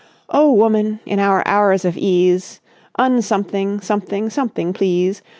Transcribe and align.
"Oh, 0.31 0.51
woman, 0.51 0.99
in 1.05 1.19
our 1.19 1.47
hours 1.47 1.85
of 1.85 1.95
ease, 1.95 2.59
Un 2.97 3.21
something, 3.21 3.79
something, 3.81 4.31
something, 4.31 4.73
please. 4.73 5.21